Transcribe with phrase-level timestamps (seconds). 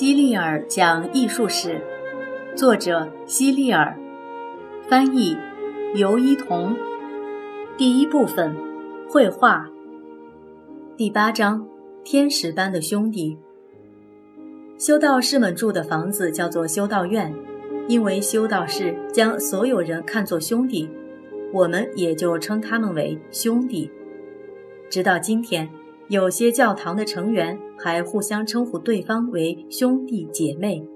[0.00, 1.78] 希利尔讲艺术史，
[2.56, 3.94] 作者希利尔，
[4.88, 5.36] 翻译
[5.94, 6.74] 尤一彤。
[7.76, 8.56] 第一部分，
[9.10, 9.68] 绘画。
[10.96, 11.68] 第八章，
[12.02, 13.36] 天使般的兄弟。
[14.78, 17.34] 修道士们住的房子叫做修道院，
[17.86, 20.88] 因为修道士将所有人看作兄弟，
[21.52, 23.90] 我们也就称他们为兄弟。
[24.88, 25.68] 直到今天。
[26.08, 30.86] 有些教堂的成员还互相称呼对方为兄弟姐妹。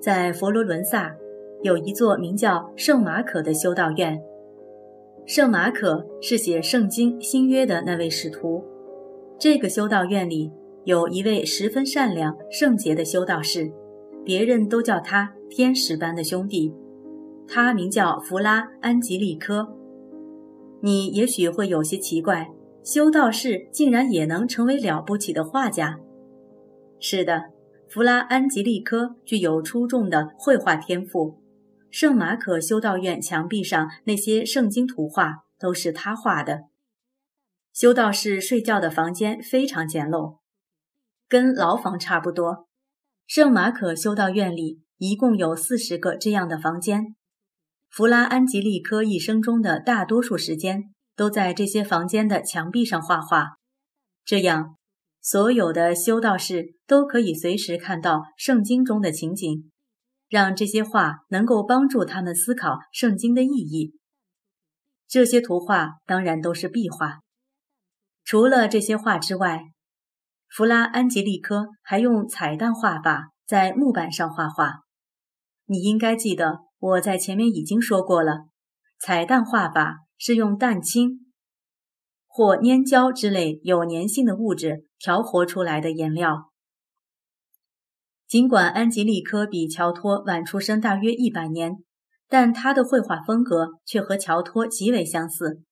[0.00, 1.16] 在佛罗伦萨，
[1.62, 4.20] 有一座名叫圣马可的修道院。
[5.26, 8.62] 圣马可是写圣经新约的那位使徒。
[9.38, 10.52] 这个修道院里
[10.84, 13.72] 有一位十分善良、圣洁的修道士，
[14.22, 16.72] 别人都叫他天使般的兄弟。
[17.48, 19.66] 他名叫弗拉安吉利科。
[20.80, 22.50] 你也许会有些奇怪。
[22.84, 25.98] 修道士竟然也能成为了不起的画家。
[27.00, 27.44] 是的，
[27.88, 31.42] 弗拉安吉利科具有出众的绘画天赋。
[31.90, 36.64] 圣马可修道院墙壁上那些圣经图画都是他画的。
[37.72, 40.40] 修道士睡觉的房间非常简陋，
[41.26, 42.68] 跟牢房差不多。
[43.26, 47.16] 圣马可修道院里一共有四十个这样的房间。
[47.88, 50.93] 弗拉安吉利科一生中的大多数时间。
[51.16, 53.56] 都在这些房间的墙壁上画画，
[54.24, 54.76] 这样
[55.20, 59.70] 所有的修道士都可以随时看到圣经中的情景，
[60.28, 63.96] 让这些画能够帮助他们思考圣经的意义。
[65.06, 67.20] 这些图画当然都是壁画。
[68.24, 69.62] 除了这些画之外，
[70.48, 74.80] 弗拉安吉利科还用彩蛋画法在木板上画画。
[75.66, 78.46] 你应该记得，我在前面已经说过了，
[78.98, 80.00] 彩蛋画法。
[80.16, 81.26] 是用蛋清
[82.26, 86.50] 或粘胶之类有粘性的物质调和出来的颜料。
[88.26, 91.84] 尽管安吉丽科比乔托晚出生大约一百年，
[92.28, 95.62] 但他的绘画风格却和乔托极为相似。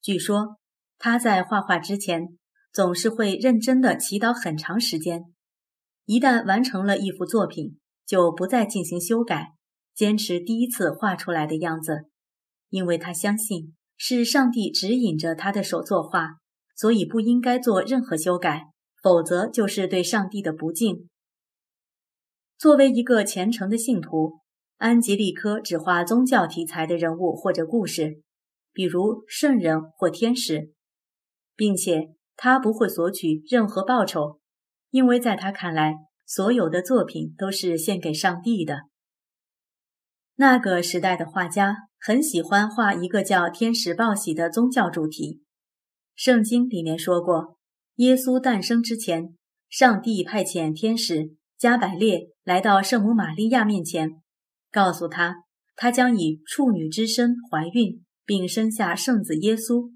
[0.00, 0.56] 据说
[0.96, 2.38] 他在画画之前
[2.72, 5.24] 总是会认真的祈祷很长时间，
[6.06, 9.48] 一旦完成了一幅作品，就不再进行修改，
[9.92, 12.11] 坚持第一次画出来的样子。
[12.72, 16.38] 因为他相信是上帝指引着他的手作画，
[16.74, 18.68] 所以不应该做任何修改，
[19.02, 21.10] 否则就是对上帝的不敬。
[22.56, 24.38] 作为一个虔诚的信徒，
[24.78, 28.22] 安吉利科只画宗教题材的人物或者故事，
[28.72, 30.72] 比如圣人或天使，
[31.54, 34.40] 并且他不会索取任何报酬，
[34.88, 38.84] 因为在他看来，所有的作品都是献给上帝的。
[40.36, 45.42] 那个时代的画家很喜欢画一个叫“天使报喜”的宗教主题。
[46.14, 47.58] 圣经里面说过，
[47.96, 49.36] 耶稣诞生之前，
[49.68, 54.20] 上帝派遣天使加百列来到圣母玛利亚面前，
[54.70, 55.44] 告诉他，
[55.76, 59.92] 他将以处女之身怀孕，并生下圣子耶稣。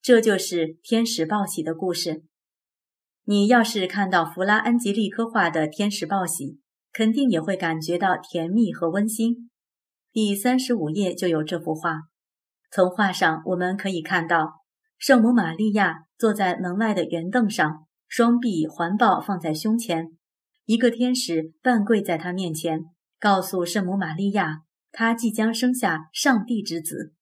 [0.00, 2.24] 这就是天使报喜的故事。
[3.24, 6.58] 你要是看到弗拉安吉利科画的天使报喜，
[6.92, 9.50] 肯定也会感觉到甜蜜和温馨。
[10.14, 12.02] 第三十五页就有这幅画。
[12.70, 14.60] 从画上我们可以看到，
[14.96, 20.16] 圣母玛利亚坐在门外的圆凳上，双臂环抱放在胸前，
[20.66, 22.84] 一个天使半跪在她面前，
[23.18, 24.60] 告诉圣母玛利亚，
[24.92, 27.12] 她即将生下上帝之子。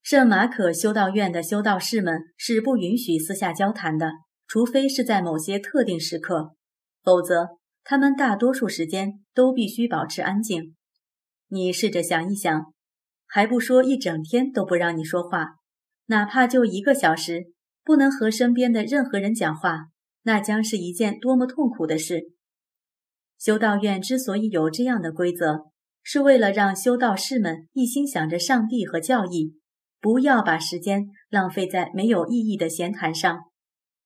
[0.00, 4.12] 圣马可修道院的修道士们是不允许私下交谈的，
[4.46, 6.54] 除非是在某些特定时刻，
[7.02, 7.59] 否则。
[7.82, 10.76] 他们大多数时间都必须保持安静。
[11.48, 12.72] 你试着想一想，
[13.26, 15.56] 还不说一整天都不让你说话，
[16.06, 19.86] 哪怕就一个小时，不能和身边的任何人讲话，
[20.22, 22.32] 那将是一件多么痛苦的事。
[23.38, 25.70] 修道院之所以有这样的规则，
[26.02, 29.56] 是为了让修道士们一心想着上帝和教义，
[30.00, 33.40] 不要把时间浪费在没有意义的闲谈上。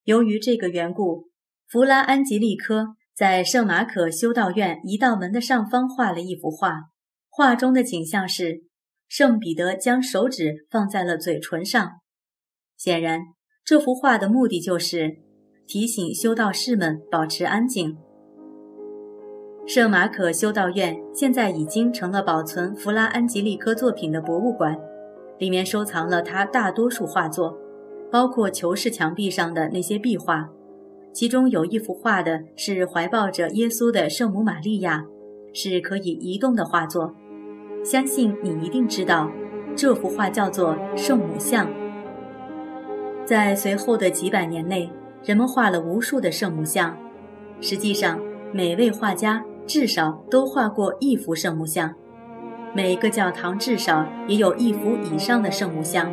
[0.04, 1.30] 由于这个缘故，
[1.66, 2.96] 弗拉安吉利科。
[3.14, 6.90] 在圣马可修道院一道门的上方画了一幅画，
[7.30, 8.64] 画中的景象是
[9.06, 11.92] 圣彼得将手指放在了嘴唇上。
[12.76, 13.20] 显然，
[13.64, 15.18] 这幅画的目的就是
[15.64, 17.96] 提醒修道士们保持安静。
[19.64, 24.76] 圣马可修道院现在已经成了保存弗拉安吉利科作品的博物馆，
[25.38, 27.56] 里面收藏了他大多数画作，
[28.10, 30.50] 包括囚室墙壁上的那些壁画。
[31.14, 35.06] 其中有一幅画的是怀抱着耶稣的圣母玛利亚，
[35.52, 37.14] 是可以移动的画作。
[37.84, 39.30] 相信你一定知道，
[39.76, 41.68] 这幅画叫做圣母像。
[43.24, 44.90] 在随后的几百年内，
[45.22, 46.98] 人们画了无数的圣母像，
[47.60, 48.20] 实际上，
[48.52, 51.94] 每位画家至少都画过一幅圣母像，
[52.74, 56.10] 每个教堂至少也有一幅以上的圣母像。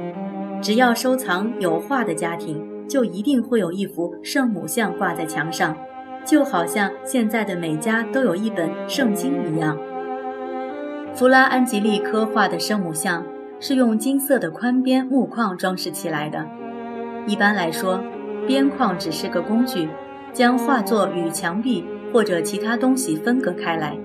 [0.61, 5.73] 只要收藏有画的家庭，就一定会有一幅圣母像挂在墙上，
[6.25, 9.77] 就好像现在的每家都有一本圣经一样。
[11.13, 13.23] 弗拉安吉利科画的圣母像
[13.61, 16.45] 是用金色的宽边木框装饰起来的。
[17.25, 18.03] 一般来说，
[18.45, 19.87] 边框只是个工具，
[20.33, 23.97] 将画作与墙壁或者其他东西分隔开来。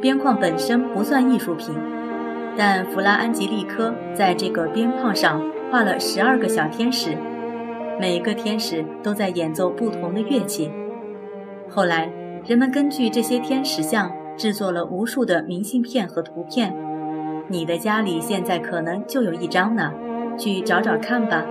[0.00, 1.72] 边框本身不算艺术品，
[2.56, 5.40] 但弗拉安吉利科在这个边框上
[5.70, 7.16] 画了十二个小天使，
[8.00, 10.70] 每个天使都在演奏不同的乐器。
[11.68, 12.12] 后来，
[12.46, 16.74] 人们根据这些天使像制作了无数的明信片和图片。
[17.48, 19.92] 你的家里现在可能就有一张呢，
[20.38, 21.44] 去找找看吧。